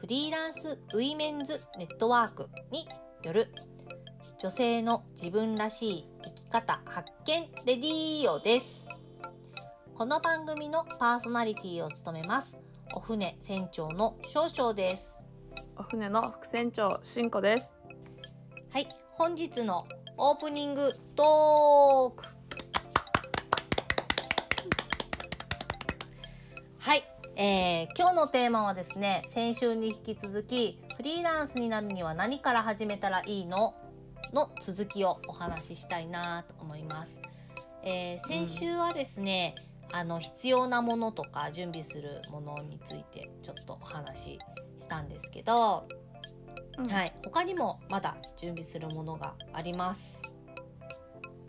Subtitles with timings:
[0.00, 2.86] フリーランスウィメンズネットワークに
[3.24, 3.52] よる
[4.38, 8.88] 女性の自分らしい生き方発見レディーオです。
[9.96, 12.56] この番組のパーソナリティを務めます。
[12.94, 15.20] お船船長の少々です。
[15.76, 17.74] お船の副船長しんこです。
[18.70, 18.88] はい。
[19.10, 19.84] 本日の
[20.16, 22.37] オープニングトーク
[27.40, 33.76] えー今日のテーマはですね先週に引き続きフリーランスになるには何から始めたらいいの？
[34.32, 37.20] の続きをお話ししたいなと思います、
[37.84, 39.54] えー先週はですね、
[39.92, 44.38] あの必要なものとか準備するものについてちょっとお話し
[44.80, 45.86] したんですけど、
[46.76, 50.22] うんはい、他にもまだ準備するものがあります。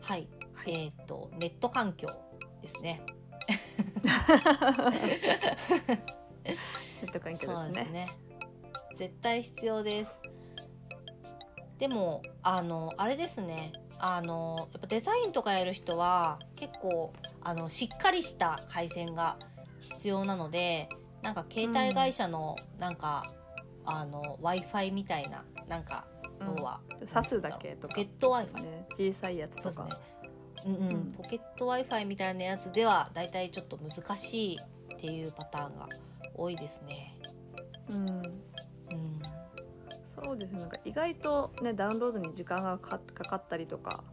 [0.01, 2.07] はい、はいえっ、とネット環境
[2.61, 3.01] ですね。
[6.43, 6.57] ネ
[7.03, 8.07] ット環境ですねね。
[8.95, 10.19] 絶対必要です。
[11.77, 13.71] でもあのあれですね。
[13.97, 19.37] あのやっぱデザインとかやる人は結構あのしっかりした回線が
[19.81, 20.89] 必要なので、
[21.21, 23.31] なんか携帯会社のなんか、
[23.85, 26.05] あの Wi-Fi みたいななんか
[26.39, 26.79] うん要は、
[27.11, 30.18] 刺すだけとかポケット Wi-Fi ね小さいやつとそうですねか。
[30.65, 30.89] うんうん。
[30.89, 31.13] うん。
[31.17, 34.59] ポケット Wi-Fi みたいなやつではだいたいちょっと難しい
[34.95, 35.87] っていうパターンが
[36.35, 37.15] 多いですね。
[37.89, 38.07] うん。
[38.07, 39.21] うん、
[40.03, 40.59] そうですね。
[40.61, 44.03] なんか意外とねダウンロードに時間がかかったりとか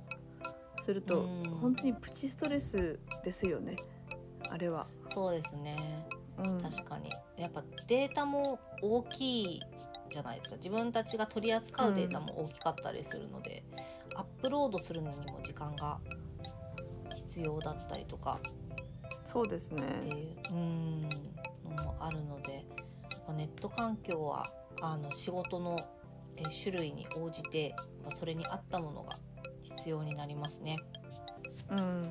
[0.83, 1.43] すると、うん。
[1.61, 3.77] 本当にプチストレスですよね。
[4.49, 5.77] あれは、そうですね。
[6.39, 7.11] うん、確かに。
[7.37, 9.63] やっぱデータも大きい
[10.11, 10.57] じゃないですか。
[10.57, 13.65] 自分たちが取り扱うデータも大きかったりするので、
[14.15, 15.99] アップロードするのにも時間が
[17.27, 18.39] 必要だったりとか。
[19.25, 19.83] そうですね。
[19.83, 21.09] っていううん。
[21.77, 22.65] のもあるので
[23.35, 24.51] ネット環境は
[24.81, 25.77] あの仕事の
[26.37, 29.19] えー種類に応じてまあそれに合ったものが
[29.63, 30.77] 必要になりますね。
[31.71, 32.09] うんうん、は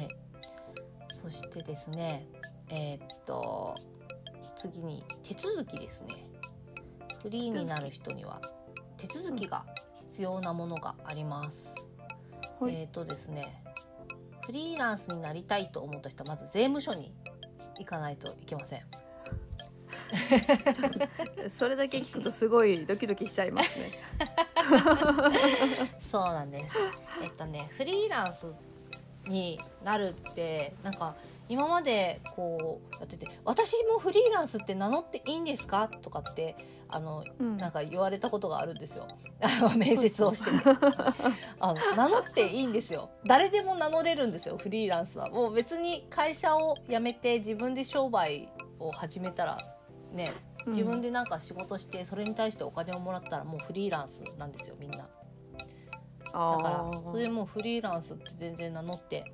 [0.00, 0.08] い。
[1.14, 2.26] そしてですね
[2.70, 3.76] えーっと
[4.56, 6.26] 次に手続きですね。
[7.22, 8.40] フリーになる人には
[8.96, 9.64] 手続きが
[9.94, 11.76] 必要なものがあります。
[12.60, 13.62] はいえーっとですね
[14.44, 17.12] フリーランスになりたいと思った人はまず税務署に
[17.78, 18.82] 行かないといけません。
[21.50, 23.90] それだけ聞くとすごいドキドキしちゃいますね
[26.00, 26.76] そうなんです。
[27.22, 28.46] えっとね、フリーランス
[29.28, 31.16] になるってなんか
[31.48, 36.56] 今までこうやってて「私もフリーランスって名乗っていいんですか?」とかって
[36.88, 39.06] あのうんなんか言われたことがあるんですよ。
[39.76, 40.56] 面接をしてて
[41.60, 43.10] あの名乗っていいんですよ。
[43.26, 44.56] 誰でも名乗れるんですよ。
[44.56, 49.58] フリーランスはもう別に会社を辞めて自分で商売を始めたら
[50.12, 50.32] ね
[50.66, 55.08] 自分でなんか仕事してそれに対してお金をもらったらもうフリーランスなんですよみんな。
[56.32, 59.24] だだからそれでもうフリーランスって全然名乗って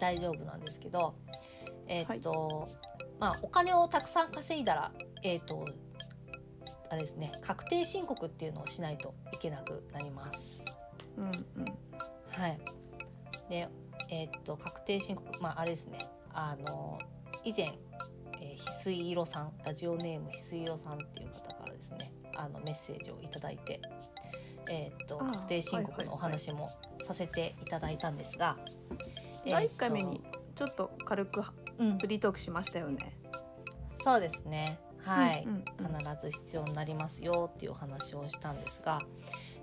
[0.00, 1.14] 大丈夫なんですけど
[1.88, 2.68] えーっと、
[3.20, 4.92] まあお金をたくさん稼いだら
[5.22, 5.66] えーっと
[6.90, 10.64] あれですね確定申告っていうのをしないといけなくなります。
[11.16, 11.34] うんうん。
[12.30, 12.58] はい。
[13.48, 13.68] で
[14.10, 16.06] えーっと確定申告まああれですね。
[16.34, 16.98] あの
[17.44, 17.66] 以前、
[18.40, 23.80] えー、翡翠色さんラジオネーム翡翠色さんっていう方からですねあのメッセージをいただいて、
[24.70, 26.70] えーっと確定申告のお話も
[27.02, 28.56] させていただいたんですが、
[29.44, 30.22] 第えーっと1回目に
[30.54, 31.42] ちょっと軽く
[31.78, 31.98] うん。
[31.98, 33.16] フリートークしましたよね。
[34.04, 34.78] そうですね。
[34.98, 35.98] はい、うんうんうん。
[35.98, 39.00] 必ず必要になりますよっていうお話をしたんですが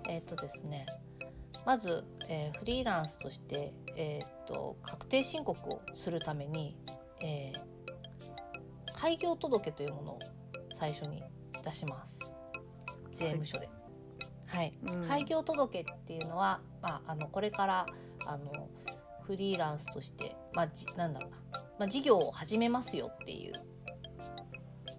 [0.08, 0.86] えっ、とですね
[1.64, 6.76] まず、えーフリーランスとして、えー、と確定申告をするために、
[7.22, 7.80] えー
[8.92, 10.18] 開業届というものを
[10.74, 11.22] 最初に
[11.64, 12.20] 出します。
[13.10, 13.66] 税務署で。
[13.66, 13.79] はい、
[14.86, 15.08] うん。
[15.08, 17.86] 開業届っていうのは、まあ、あのこれから
[18.26, 18.68] あの
[19.22, 21.36] フリーランスとして、まあ、じなんだろうな、
[21.78, 23.52] まあ、事業を始めますよっていう、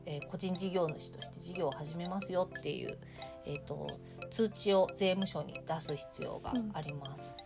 [0.06, 2.98] えー個人事業主として事業を始めますよっていう、
[3.46, 4.00] えー、と
[4.30, 7.38] 通知を税務署に出す必要があります。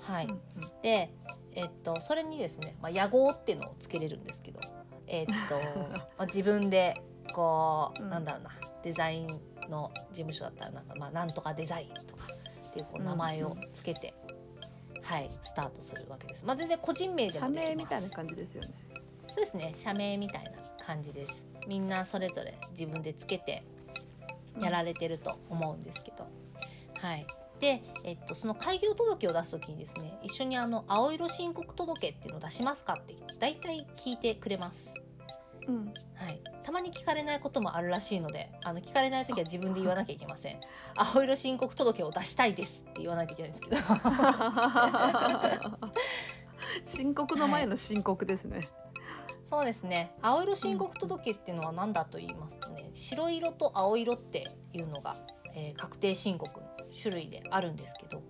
[0.00, 0.38] はい、うんうん。
[0.82, 1.12] で、
[1.54, 4.60] えっと、それにですね、まあ、野号っていうのをつけれるんですけど
[5.06, 5.56] えーっと
[6.16, 6.94] まあ自分で
[7.34, 8.10] こう、うん。
[8.10, 8.50] なんだろうな
[8.82, 12.24] デザインの事務所だったらなんかまあなんとかデザインとか
[12.68, 14.14] っていうこううん名前をつけて、
[15.02, 16.44] はいスタートするわけです。
[16.44, 17.70] まあ全然個人名で社もできます。
[17.70, 18.70] 名みたいな感じですよね。
[19.38, 20.50] そうですね社名みたいな
[20.84, 23.62] 感じですみんなそれぞれ自分でつけて
[24.60, 26.26] やられてると思うんですけど、
[27.00, 27.26] はい
[27.60, 34.94] で、えっと、その開業届を出す時にですね一緒にあの青色申告届っていうのを出しますかって大体聞いてくれます、
[35.68, 35.94] うん。
[36.14, 40.58] はい、たまに聞かれないこともあるらしいのであの聞かれない時は自分で言わなきゃいけません。
[40.96, 43.76] 青色申告届を出したいですって言わないといけないんですけど。
[46.84, 48.68] 申告の前の申告ですね。
[49.44, 50.12] そうですね。
[50.20, 55.16] 青色申告届っていうのは何だと言いますとね、白色と青色っていうのが、
[55.54, 56.66] えー確定申告の
[57.00, 58.22] 種類であるんですけど、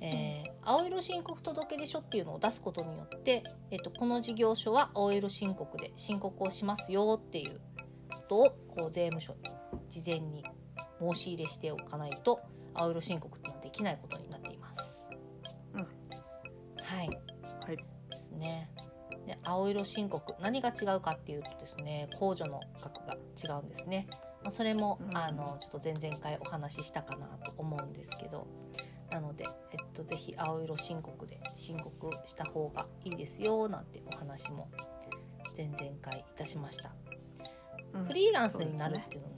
[0.00, 7.58] えー青色申告届でしょっていうのを出すことによって、えっとこの事業所は青色申告で申告をしますよっていう
[8.10, 8.44] ことを
[8.76, 9.38] こう税務署に
[9.88, 10.44] 事前に
[11.00, 12.40] 申し入れしておかないと
[12.74, 15.08] 青色申告っていうのはできないことになっています。
[15.72, 15.86] うんは
[17.02, 17.76] いはい。
[18.10, 18.70] ですね。
[19.26, 24.06] で青色申告何が違うかっていうとですね控除の額が違うんですね。
[24.42, 28.46] まあ、それも、うんあのちょっと前々回お話ししたかなと思うんですけど
[29.10, 34.68] なので、えっと、ぜひ青色申告で申告した方がいいですよなんてお話も
[35.56, 36.92] 前々回いたしました。
[37.94, 39.34] うんフリーランスになるっていうのも、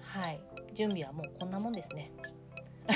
[0.00, 0.40] はい
[0.72, 2.10] 準備はもうこんなもんですね。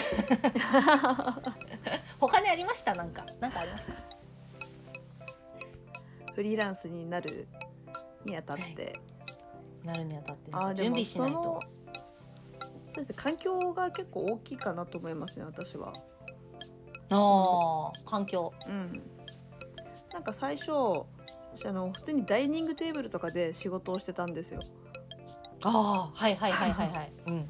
[2.19, 2.95] 他にありました？
[2.95, 3.95] なんかなんかありますか？
[6.35, 7.47] フリーランスになる
[8.25, 8.93] にあたって、
[9.85, 11.61] なるにあたって準備しないと。
[12.95, 15.93] そうですね環境が結構大きいかなと思いますね私は。
[17.11, 18.53] ああ環境。
[18.67, 19.03] うん。
[20.13, 20.71] なんか最初
[21.55, 24.61] 私あの普通にダイニングテーブルとかで仕事をしてたんですよ。
[25.65, 27.13] ああはいはいはいはいはい。
[27.29, 27.49] うんうんうん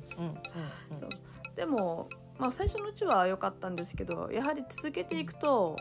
[1.00, 1.10] そう
[1.56, 2.08] でも
[2.38, 5.76] まあ最初のうちは良かったんですけどやはり続けていくと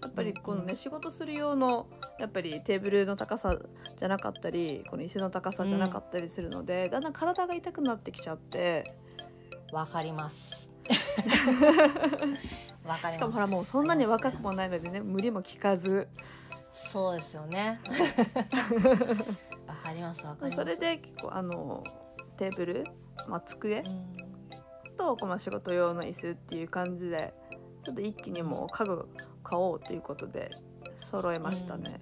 [0.00, 1.86] やっぱりこのうんね仕事する用の
[2.18, 3.56] やっぱりテーブルの高さ
[3.96, 8.94] じゃなかったりこの椅子の高さじゃなかったりするので、だんだん体が痛くなってきちゃって
[9.70, 9.76] うん。
[9.76, 10.70] わかります。
[12.84, 13.12] わか。
[13.12, 14.50] しかもほらもうそんなに若くも。
[14.50, 16.08] もないのでね無理も効かず
[16.72, 17.80] そうですよね。
[19.66, 20.56] わかりますわかります。
[20.56, 21.84] それで結構あの
[22.36, 22.84] テーブル、
[23.28, 24.32] まあ、机うん。
[24.96, 27.34] とまあ仕事用の椅子っていう感じで
[27.84, 29.08] ちょっと一気にもう家具
[29.42, 30.50] 買おうということで
[30.94, 32.00] 揃えましたね。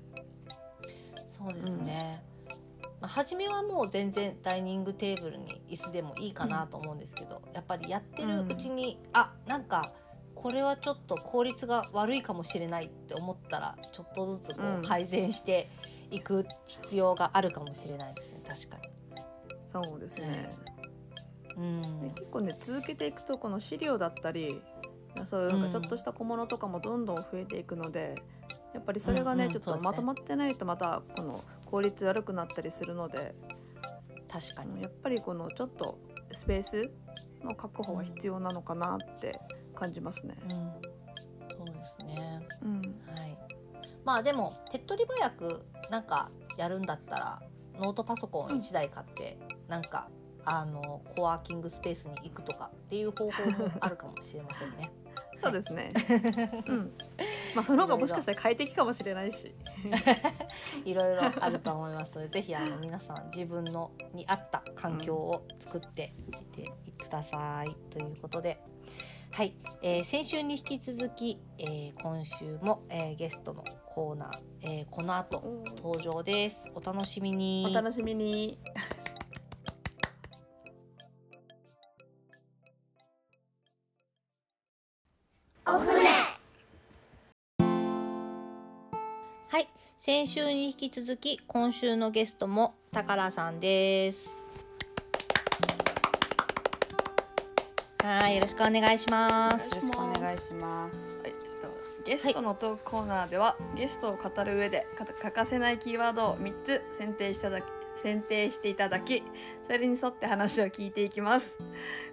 [1.26, 2.25] そうですね。
[3.00, 9.93] まあ初めはもう全然ダイニングテーブルに椅子でもいいかなと思うんですけど、やっぱりやってるうちに、あなんか
[10.43, 14.79] これはちょっと効率が悪いかもしれないって思ったらちょっとずつこうん。
[14.81, 15.69] う改善して
[16.11, 18.89] いく必要があるかもしれないですね確かに。
[19.71, 20.57] そうですね、
[21.57, 22.01] うん。
[22.01, 24.63] で結構ね続けていくとこの資料だったり
[25.25, 28.15] そういうなんかちょっとした小物とかもどんどん増えていくので、
[28.73, 33.35] やっぱりそれがね、うんちょっとまとまってないとまたこの効率悪くなったりするので
[34.29, 34.83] 確かに。
[34.83, 35.99] やっぱりこのちょっと
[36.33, 36.91] スペース
[37.45, 39.39] の確保は必要なのかなって
[39.81, 40.37] 感じますね。
[40.44, 40.73] うん、
[41.56, 42.47] そうですね。
[42.62, 43.38] うん、はい。
[44.05, 47.43] まあでも手っ取り早くなんかやるんだったら
[47.79, 49.38] ノートパソコン1台買って、
[49.69, 50.09] なんか
[50.44, 54.90] あのコワーキングスペースに行くとかっていう方法もあるかもしれませんね。
[55.43, 55.90] そうですね。
[56.69, 56.93] うん。
[57.57, 59.55] まあその方がもしかしたら快適かもしれないし。
[60.85, 66.71] いろいろ あると思いますので、ぜひあの皆さん自分のに合った環境を作ってみて
[67.02, 68.61] ください、ということで。
[69.33, 74.31] はい、えー先週に引き続き、えー今週も、えーゲストのコーナー、
[74.63, 76.71] えーこの後登場です。
[76.75, 77.67] お楽しみに。
[77.71, 78.59] お楽しみに。
[85.65, 85.79] は
[89.61, 94.43] い、先週に引き続き今週のゲストも宝さんです。
[98.02, 99.69] はい、よろしくお願いします。
[99.76, 101.23] よろしくお願いします。
[101.23, 101.35] はい、
[102.04, 107.64] ゲストのトークコーナーでは、ゲストを語る上でか欠かせないキーワードを3つ選定しただき
[108.02, 109.23] 選定していただき
[109.66, 111.54] それに沿って話を聞いていきます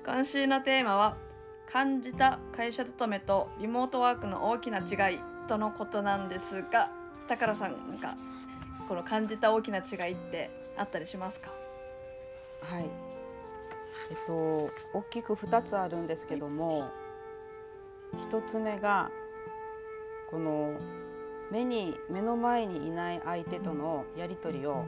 [0.06, 1.16] 今週のテーマは
[1.66, 6.92] 感じた会社勤めとリモートワークの大きな違いとのことなんですが
[7.30, 8.18] 高野さんなんか
[8.90, 11.52] この感じた大きな違いってあったりしますか？
[12.62, 13.07] はい。
[14.10, 16.90] えっと大きく二つあるんですけども、
[18.24, 19.12] 一つ目が
[20.30, 20.74] この
[21.52, 24.86] 目に目の前にいない相手とのやり取りを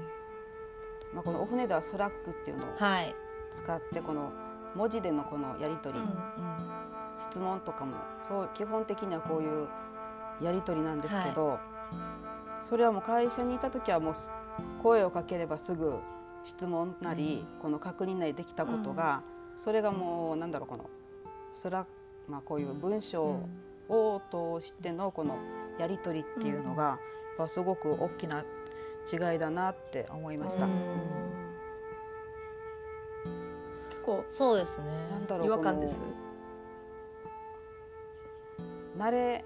[1.13, 3.15] まあ、このお船ではスラックっていうのをはい。
[3.51, 4.31] 使ってこの
[4.75, 6.05] 文字でのこのやり取り、
[7.17, 7.97] 質問とかも
[8.27, 9.67] そう基本的にはこういう
[10.39, 11.57] やり取りなんですけど、
[12.61, 14.31] それはもう会社にいた時はもうす
[14.83, 15.97] 声をかければすぐ
[16.43, 19.23] 質問なり、この確認なりできたことが、
[19.57, 20.89] それがもうなんだろうこの
[21.51, 21.85] スラ
[22.27, 23.41] まあこういう文章
[23.89, 25.37] を通してのこの
[25.79, 26.97] やり取りっていうのが、やっ
[27.37, 28.43] ぱすごく大きな
[29.11, 30.65] 違いだなって思いました。
[30.65, 30.71] うん。
[33.89, 34.85] 結構そうですね。
[35.11, 35.95] なんだろう違和感です？
[35.95, 36.01] こ
[38.97, 39.45] の慣れ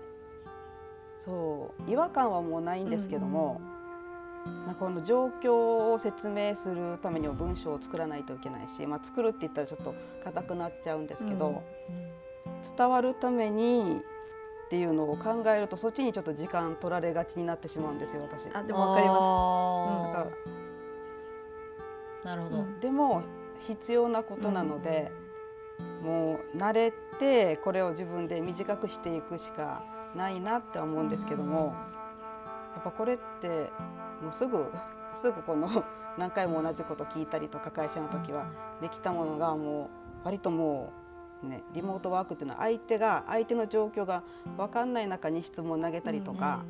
[1.20, 3.62] そう違和感はもうないんですけども、
[4.66, 11.64] なんかこの状況を説明するためには文章を作らないといけないし、まあ、作るって言ったらちょっと硬くなっちゃうんですけど、うんうん
[12.78, 14.02] 伝わるために
[14.66, 18.48] っていうのを考えるとそっちにちょっと時間取られがちになってしまうんですよ私。
[18.54, 19.14] あでもわかりま
[20.14, 20.38] なんか
[22.22, 22.28] す。
[22.28, 22.58] なるほど。
[22.60, 23.24] うんでも
[23.68, 25.12] 必要なことなので、
[26.02, 29.86] もう慣れてこれを自分で短くしていくしか
[30.16, 31.74] ないなって思うんですけども、
[32.74, 33.70] やっぱこれって
[34.24, 34.66] もうすぐ
[35.14, 35.84] すぐこの
[36.18, 38.48] 何回も同じこと聞いたりとか会社の時は
[38.82, 39.90] できたものがも
[40.24, 40.92] う割とも
[41.44, 44.24] うねリモートワークっていうのは相手が相手の状況が
[44.58, 46.64] 分かんない中に質問を投げたりとか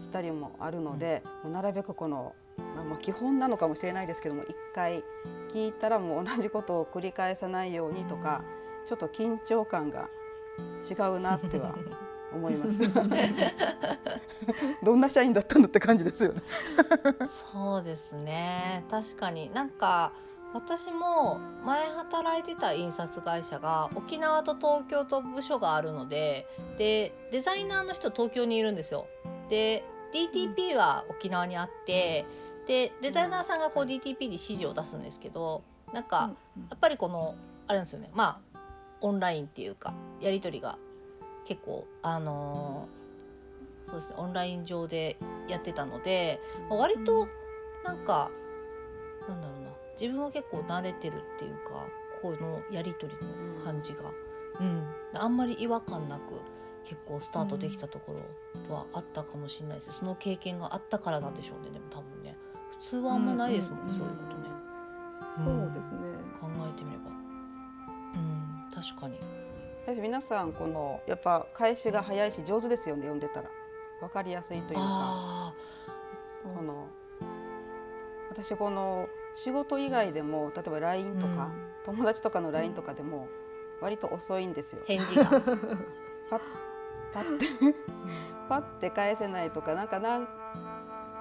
[0.00, 2.34] したりもあるので、もうなるべくこの、
[2.74, 5.02] まあ、まあ基本なのかもしれないですけども一回
[5.52, 8.42] 聞いたらもう同じことを繰り返さないようにとか
[8.86, 10.08] ちょっと緊張感が
[10.88, 11.74] 違うなっては
[12.34, 13.02] 思いました。
[14.82, 16.42] どんな社員だったのって感じですよね。
[17.30, 20.12] そうですね確かになんか
[20.52, 26.46] 私も前働いてた印刷会社が沖縄と東京と部署があるので
[26.76, 29.06] でデザイナーの人東京にいるんですよ。
[29.48, 32.26] で DTP は沖縄にあって
[32.66, 35.62] でデザイナーさんがこう DTP に指示を出すんですけど
[35.92, 36.30] なんか、
[36.70, 37.34] やっぱりこの
[37.66, 38.58] あれなんですよねまあ
[39.00, 40.78] オンラインっていうかやり取りが
[41.44, 43.02] 結構あのー
[43.90, 45.16] そうですねオンライン上で
[45.48, 47.28] やってたので、まあ割と
[47.84, 48.30] なんか、
[49.28, 49.70] なんだろうな
[50.00, 51.86] 自分は結構慣れてるっていうか
[52.22, 53.26] このやり取り
[53.58, 54.00] の感じが、
[54.60, 54.86] うん。
[55.14, 56.40] あんまり違和感なく
[56.84, 58.14] 結構スタートできたとこ
[58.68, 62.36] ろはあったかもしれないです、その経験があったからなんでしょうねでも多分ね。
[62.70, 64.42] 普通はあんまないですもんね、うんそういうことね。
[65.36, 65.98] そうですね。
[66.40, 67.10] 考えてみれば。
[68.14, 68.68] うん。
[68.72, 69.18] 確かに
[69.86, 73.50] 皆さんこのやっぱ返しが早いし上手ですよね読んでたら。
[74.00, 74.82] 分かりやすいというか。
[74.84, 75.54] あ
[76.42, 76.86] この
[78.30, 81.50] 私この仕事以外でも例えば LINE とか、
[81.84, 83.28] 友達とかの LINE とかでも
[83.80, 84.82] 割と遅いんですよ。
[84.82, 85.24] ー返事が。
[86.30, 86.40] パッ
[87.12, 87.46] パッて
[88.48, 90.28] パッて返せないとかなんかなん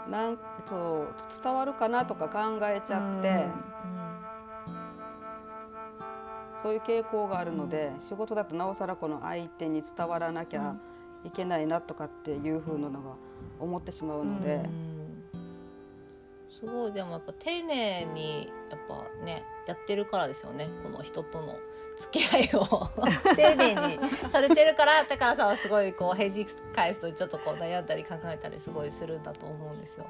[0.09, 3.70] なんそう伝わるかなとか考えちゃって、うん
[6.61, 10.75] そういう傾向があるので、仕事だとなおさらこの相手に伝わらなきゃ
[11.23, 13.15] いけないなとかっていう風なのが
[13.59, 14.91] 思ってしまうので、うん
[16.61, 21.55] すごいでもやっぱ丁寧にやっぱねやってるからですよねこの人との
[21.97, 22.87] 付き合いを
[23.35, 23.99] 丁寧に
[24.29, 30.05] されてるからだからさはすごいこう返事返すとちょっとこう悩んだり考えたりすごいするんだと思うんですよ。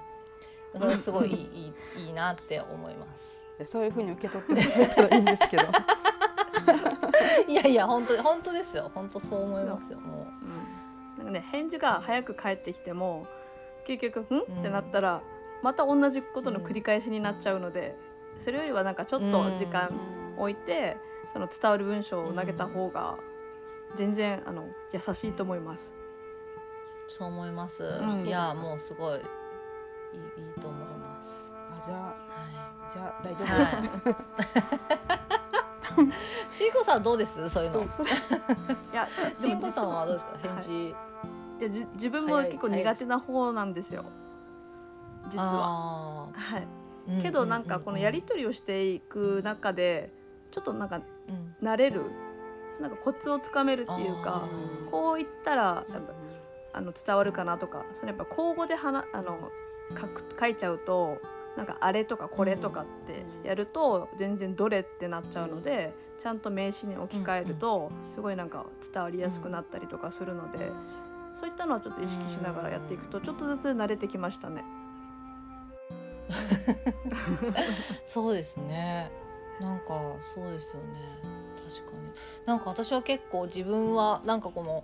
[0.78, 3.32] それすごいいいいいなって思います。
[3.58, 5.64] でそういう風に受け取ってたらいいんですけど。
[7.48, 10.28] いやいや本当本当ですよ本当そう思いますよも
[11.18, 13.28] なんかね返事が早く返ってきても
[13.86, 15.22] 結局「ん?」うんってなったら
[15.62, 17.96] また同じことの繰り返しになっちゃうので、
[18.36, 19.92] それよりはなんかちょっと時間
[20.38, 20.98] 置いて、
[21.32, 23.18] その伝わる文章を投げた方が
[23.96, 25.94] 全然あの優しいと思います。
[27.08, 27.84] うそう思います。
[27.84, 31.30] んいやもうすごいいいいいと思います。
[31.70, 32.16] あじゃあは
[32.92, 33.48] じゃあ大丈い。
[33.48, 34.06] 夫です。
[35.94, 36.08] はい。
[36.74, 37.50] こさんどうです？
[37.50, 37.92] そういうの。
[37.92, 38.10] それ
[38.94, 39.08] いや
[39.40, 40.32] でもしんこさんはどうですか？
[40.34, 40.96] はい返事。
[41.60, 44.06] でじ自分も結構苦手な方なんですよ。
[45.30, 45.46] 実は。
[45.46, 46.30] は。
[46.34, 46.68] はい、
[47.10, 50.12] うんけどなんかこのやり取りをしていく中で
[50.52, 50.98] ちょっとなんか
[51.28, 51.56] うん。
[51.62, 52.02] 慣れる
[52.80, 54.42] なんかコツをつかめるっていうか
[54.90, 55.62] こう言ったら
[55.92, 56.14] やっぱ
[56.74, 59.52] あの伝わるかなとかそれやっぱ口語で話あの
[60.00, 61.18] 書く書いちゃうと
[61.58, 70.72] なんかあれとかこれとかってやると全然どれってなっちゃうのでちゃんと名詞に置き換えるとすごいなんか伝わりやすくなったりとかするので
[71.36, 74.64] そういったのはちょっと意識しながらやっていくとちょっとずつ慣れてきましたね。
[78.06, 79.12] そうですね。
[79.60, 79.86] なんか
[80.34, 82.02] そうですよね確かに。
[82.46, 84.84] なんか私は結構自分はなんかこの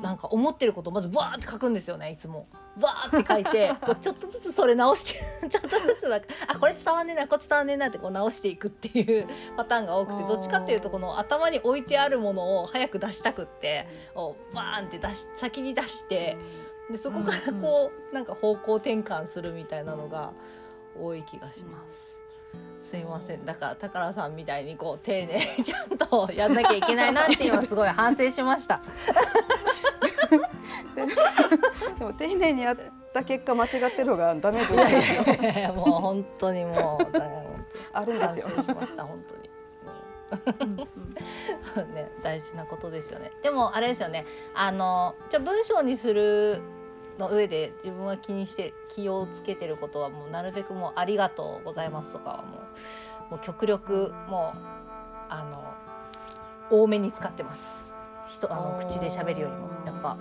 [0.00, 2.46] なんか思ってることをまずバーって書くんですよねいつも。
[2.78, 9.26] バーって書いて こうちょっとずつそれ直して ちょっとずつなんかあこれ伝わんねえなこれ伝わんねえなってこう直していくっていう
[9.56, 16.36] パターンが多くてどっちかっていうとこの頭に置いてあるものを早く出したくってをバーンって出し先に出して
[16.90, 20.32] でそこからこうなんか方向転換するみたいなのが
[21.00, 22.17] 多い気がします。
[22.80, 28.80] すいませんだから宝さんみたいにこう丁寧に ちゃんとやんなきゃいけないなって今すごい反省しました。
[31.98, 32.76] でも丁寧にやっ
[33.12, 37.06] た結果間違ってる方がダメージいやいやいやもう本当にもう
[37.92, 38.46] あるんですよ。
[38.54, 39.48] 反省しました本当に。
[41.94, 43.30] ね、大事なことですよね。
[43.42, 44.26] でもあれですよね。
[44.54, 46.60] あのじゃあ文章にする
[47.18, 52.42] の上で自分は気にして気をつけてることはもうなるべくもうありがとうございますとかはも
[53.28, 54.58] うもう極力もう
[55.28, 55.74] あの
[56.70, 57.84] 多めに使ってます。
[58.30, 60.18] 人あの口で喋るよりもやっぱ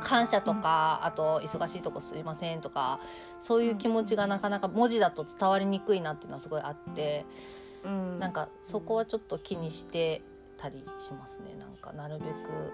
[0.00, 3.00] 感謝とか、あと忙しいとこすいませんとか
[3.40, 7.24] そういう気持ちがなかなか文字だと伝わりにくいなっていうのはすごいあって。
[7.84, 10.20] うんなんかそこはちょっと気にして
[10.56, 11.56] たりしますね。
[11.58, 12.72] なんかなるべく。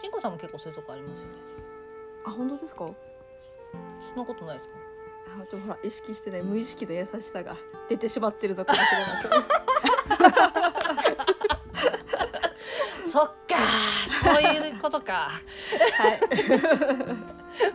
[0.00, 1.47] しんこさんも結構そういうとこありますよね。
[2.28, 2.86] あ本当ですか？
[2.86, 2.92] そ
[4.14, 4.74] んなことないですか？
[5.42, 7.56] あちょっとほら意識してね無意識の優しさが
[7.88, 9.28] 出てしまってるのかもしれませ
[13.06, 13.56] ん そっか、
[14.22, 15.12] そういうことか。
[15.12, 15.30] は
[16.10, 16.20] い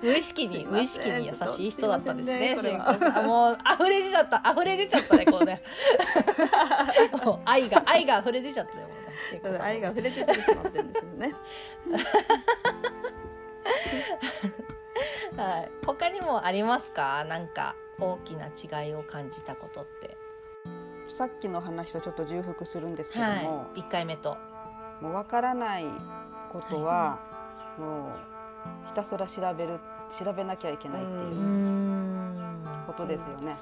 [0.01, 2.55] 無意識に無意識に優しい人だったんですね。
[2.55, 2.77] すね
[3.25, 5.61] もう溢れ出ちゃった、溢れ出ちゃったね、こうね。
[7.25, 8.93] もう愛が愛が溢れ出ちゃったよ、ね。
[9.61, 11.35] 愛が溢れててしまってるんですよね
[15.37, 15.71] はい。
[15.85, 17.23] 他にもありますか？
[17.25, 20.17] なんか大きな違いを感じたことって。
[21.09, 23.35] さっきの話とちょっと重複するんですけども、は
[23.75, 23.79] い。
[23.81, 24.37] 一回目と。
[25.01, 25.85] もうわからない
[26.51, 27.19] ことは、
[27.77, 33.57] もうひたすら調べる調べなきゃいけないっていううんことですよね。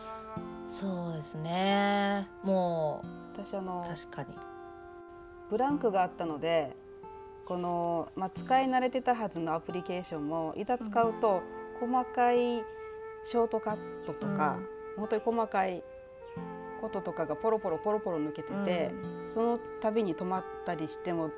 [0.68, 2.30] そうですね。
[2.44, 4.38] も私あのう確かに。
[5.50, 6.76] ブランクがあったので
[7.52, 11.44] この、まあ、使い慣れてたはずのアプリケーションもいざ使うと
[11.82, 12.60] 細かい
[13.26, 14.58] ショートカットとか、
[14.96, 15.84] 本当に細かい
[16.80, 18.94] こととかがポロポロポロポロ抜けてて、
[19.28, 21.30] その度に止まったりしても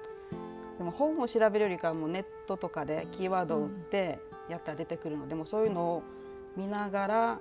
[0.78, 6.04] でも本を調べるよりかはもうネットとかでキーワードを打ってやったら出てくるので、もうそういうのを
[6.56, 7.40] 見ながら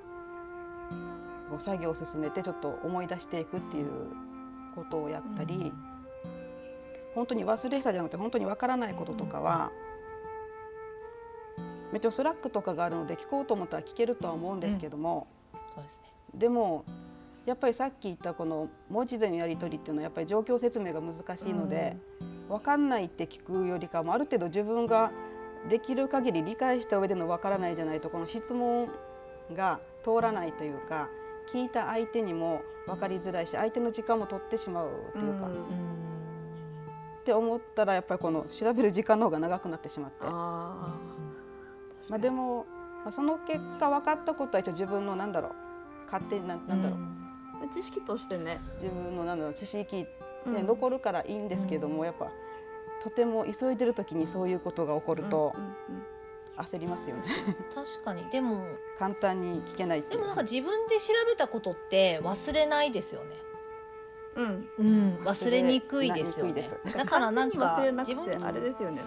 [1.58, 3.90] 作業を進めてちょっと思い出していくっていう
[4.74, 5.74] ことをやったり、
[7.14, 9.70] 本当に忘れたじゃなくて本当にわからないこととかは、
[11.92, 15.26] めっちゃスラックとかがあるので聞こうと思ったら聞けるとは思うんですけども、
[15.74, 16.08] そうですね。
[16.34, 16.84] でも
[17.44, 21.96] やっぱりさっき言ったこの文字でのやり取りっていうのはやっぱり状況説明が難しいので、
[22.48, 25.12] 分かんないって聞くよりかもある程度自分が
[25.68, 28.88] できる限り理解した上での分からないじゃないとこの質問
[29.54, 31.08] が通らないというか
[31.52, 36.01] 聞いた相手にも分かりづらいし相手の時間も取ってしまうというか、うんうん。
[37.22, 40.16] って思ったらやっぱりこの調べる時間の方が長くなってしまって。
[40.22, 40.94] あ
[42.08, 42.66] まあ、でも、
[43.04, 45.52] まあ、その結果分かったことは一応自分のなんだろう。
[46.06, 46.98] 勝手にななんだろう、
[47.64, 50.08] あ知識としてね、自分のなんだろう知識、ね
[50.46, 50.66] うん。
[50.66, 52.28] 残るからいいんですけども、やっぱ
[53.02, 56.02] とても急いでる時にそういうことが起こるとうんうん
[56.58, 57.22] 焦りますよね。
[57.74, 58.28] 確かに。
[58.30, 58.64] でも。
[58.98, 63.34] 簡単に聞けないでもなんか自分で調べたことって忘れないですよね。
[64.36, 65.14] うんうんうん。
[65.24, 66.68] 忘れにくいですよね。
[66.94, 69.00] だからなんか忘れなくて自分あれですよね、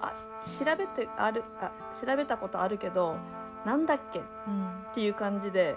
[0.00, 0.12] あ
[0.44, 3.16] 調べてあるあ調べたことあるけど
[3.64, 4.72] なんだっけっうん。
[4.94, 5.76] ていう感じで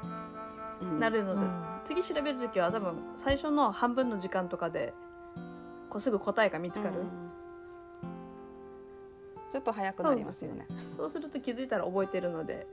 [0.82, 4.94] うんなるので、うん次調べる時は多分最初の半分の時間とかで
[5.90, 7.08] こうすぐ答えが見つかる、うん
[9.50, 10.66] ちょっと早くなりますよね。
[10.96, 12.66] そうすると気づいたら覚えてるので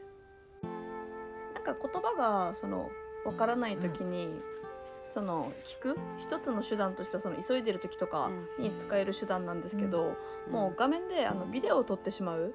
[1.53, 2.89] なんか言葉がその
[3.27, 4.29] わからない時に、
[5.11, 10.17] その聞く一つの手段としてはその急いでる時とかに使える手段なんですけど、
[10.47, 10.53] うん。
[10.53, 12.55] もう画面であのビデオを撮ってしまう。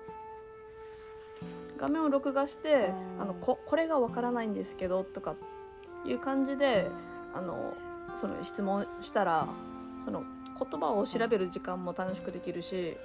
[1.78, 3.22] 画面を録画して、うん。
[3.22, 5.36] あのここれがわからないんですけどとか
[6.06, 6.89] いう感じで
[7.34, 7.74] あの
[8.16, 9.48] その質問したら
[10.04, 10.24] その
[10.60, 12.98] 言葉を調べる時間も楽しくできるし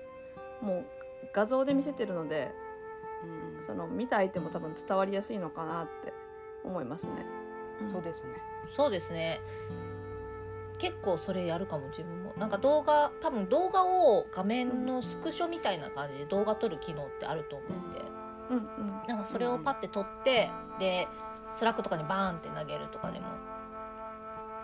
[0.61, 0.85] もう
[1.33, 2.53] 画像で見せてるので
[3.57, 3.63] うん。
[3.63, 6.13] その見た相手も多分伝わりやすいのかなって
[6.65, 7.38] 思いますね。
[7.87, 8.31] そうですね。
[8.67, 9.41] そうですね。
[10.79, 12.33] 結構それやるかも自分も。
[12.37, 18.05] なんか動画多分動画を画面のスクショみたいな感じで動画撮る機能ってあると思うんで、
[18.51, 19.03] うんうん。
[19.09, 21.09] なんかそれをパッて撮ってで
[21.53, 23.27] スラックとかにバーンって投げるとかでも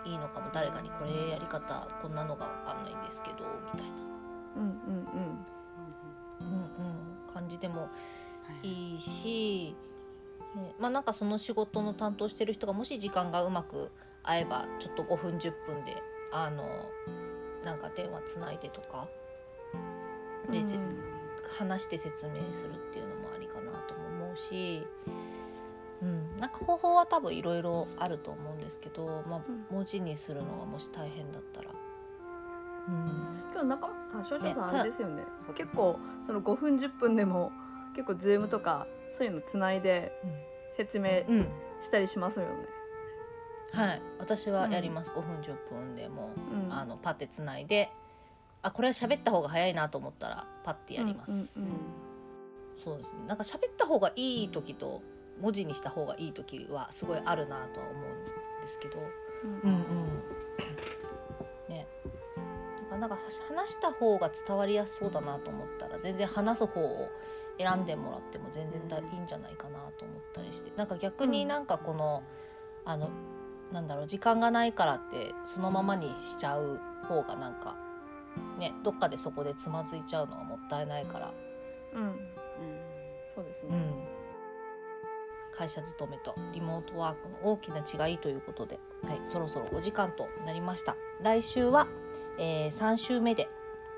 [0.05, 0.49] いいのかも。
[0.53, 3.37] 誰かにこれやり方こんなのが分かんないんですけど
[3.73, 3.95] みたいな、
[4.57, 4.69] うんうん。
[6.41, 7.87] うんうん、感じでもは
[8.63, 8.67] い。
[8.67, 9.75] いいし、
[10.55, 13.91] ね、まあなんかその仕事の担当してる人がもし時間がうまく
[14.23, 15.95] 合えばちょっと5分10分で
[16.31, 16.67] あの
[17.63, 19.07] なんか電話つないでとか
[20.49, 20.77] で、うんぜ
[21.59, 24.85] 話して説明するっていうのもありかなとも思うし、
[26.01, 31.69] うん、なんか方法は多分いろいろあると思うんですけど、まあうん、文字にするのがもし大変だったら。
[32.87, 33.05] うん。
[33.53, 33.87] 今日中
[34.19, 35.23] あ少々さんねあれですよね。
[35.55, 37.51] 結構その5分10分でも
[37.93, 40.11] 結構ズームとかそういうのつないで
[40.77, 41.47] 説明うん。
[41.81, 42.51] したりしますよね。
[43.73, 46.73] はい、私はやります、5分10分でもうん。
[46.73, 47.89] あのパッてつないで
[48.61, 51.77] あこれは喋った方が早いなと思ったらパッてやります、うんうんうん
[52.77, 53.13] そうですね。
[53.27, 55.01] なんか喋った方がいい時と
[55.41, 58.99] 文字にした方がいい時はすごいあるなとは思うんですけど。
[59.43, 59.79] うんうん。
[61.69, 61.87] ね。
[62.91, 63.17] なんか
[63.49, 67.09] 話した方が伝わりやすそうだなと思ったら全然話す方を
[67.57, 70.71] 選んでもらっても全然だいいんじゃないかなと思ったりして。
[70.75, 72.23] なんか逆になんかこの、
[72.83, 73.09] あの
[73.71, 77.75] なんだろう時間がないからってそのままにしちゃう方がなんか
[78.59, 81.33] ねどっかでそこでつまずいちゃうのはもったいないから、
[81.93, 82.03] うん。
[82.03, 82.15] うん。
[83.33, 83.69] そうですね。
[83.71, 83.93] うん、
[85.51, 90.95] 会社勤めとリモートワークの大きな違いということで、はい、そろそろお時間となりました。
[91.21, 91.87] 来週は、
[92.37, 93.49] えー、3週目で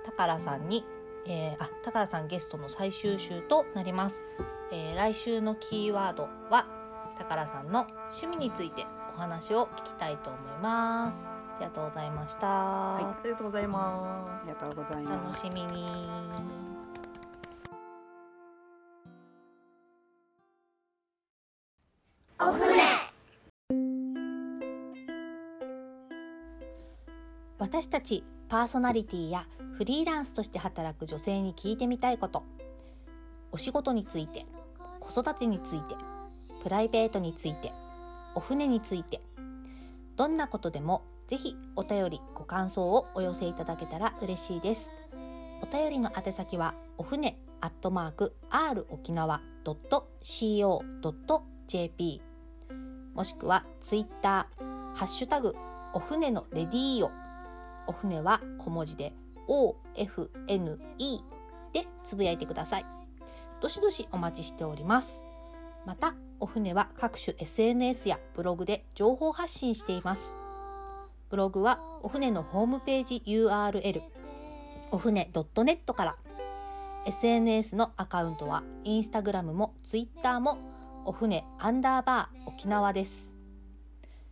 [0.05, 0.85] タカラさんに、
[1.27, 4.23] えー、あタカラさんゲストの最終週となります、
[4.71, 6.65] えー来週のキーワードは
[7.17, 8.85] タカラさんの趣味について
[9.15, 11.29] お話を聞きたいと思います。
[11.29, 15.43] ありがとうございました、ありがとうございまありがとうございおます。
[15.43, 16.07] 楽しみに
[27.59, 29.45] 私たちパーソナリティや
[29.77, 32.43] フリーランスとして働く女性に聞いてみたいこと。
[33.51, 34.45] お仕事について
[34.99, 35.95] 子育てについて
[36.63, 37.71] プライベートについて
[38.33, 39.21] お船について。
[40.15, 44.89] どんなことでもぜひお便りご感想をお寄せいただけたら嬉しいです。
[45.61, 50.71] お便りの宛先はお船アットマーク r 沖縄 .co.jp
[53.13, 55.55] もしくはツイッターハッシュタグ
[55.93, 57.11] お船のレディーオ
[57.87, 59.13] お船は小文字で
[59.47, 60.77] OFNE
[61.73, 62.85] でつぶやいてください。
[63.61, 65.25] どしどしお待ちしております。
[65.85, 70.35] またお船は各種 SNS やブログで情報発信しています。
[71.29, 74.01] ブログはお船のホームページ URL
[74.91, 76.15] お船 .net から。
[77.05, 80.57] SNS のアカウントはインスタグラムもツイッターも
[81.05, 83.33] お船アンダーバー沖縄です。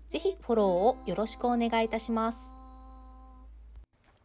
[0.10, 2.55] ぜひフォローをよろしくお願いいたします。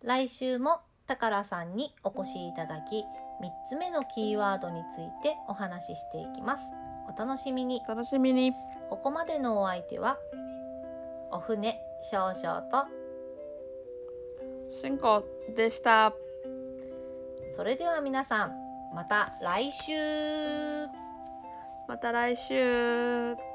[0.02, 3.04] 来週もタカラさんにお越しいただき
[3.42, 6.72] 3つ目のキーワードについてお話ししていきます
[7.10, 7.88] お楽しみにす。
[7.88, 8.52] 楽しみに。
[8.88, 10.18] ここまでのお相手は
[11.30, 12.86] お船少々と
[14.70, 15.24] しんこ
[15.56, 16.12] でした。
[17.56, 18.52] それでは皆さん
[18.94, 19.92] また来週
[21.88, 23.49] また来週。